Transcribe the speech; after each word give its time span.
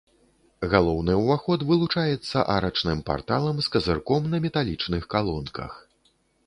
Галоўны 0.71 1.17
ўваход 1.19 1.65
вылучаецца 1.71 2.45
арачным 2.55 3.05
парталам 3.11 3.55
з 3.67 3.77
казырком 3.77 4.21
на 4.35 4.43
металічных 4.49 5.03
калонках. 5.15 5.71